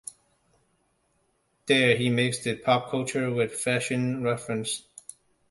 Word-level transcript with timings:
There 1.67 1.95
he 1.95 2.09
mixed 2.09 2.47
pop 2.63 2.89
culture 2.89 3.29
with 3.29 3.53
fashion 3.53 4.23
references. 4.23 4.87